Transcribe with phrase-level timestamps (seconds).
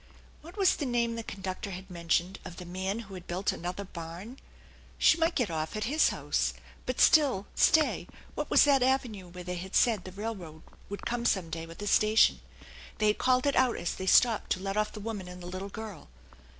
[0.41, 3.83] What was the name the conductor had mentioned of the man who had built another
[3.83, 4.39] barn?
[4.97, 6.55] She might get off at his house,
[6.87, 11.23] but still stay what was that avenue where they had said the railroad would come
[11.23, 12.39] some day with a station?
[12.97, 15.45] They had called it out as they stopped to let off the woman and the
[15.45, 16.09] little girl.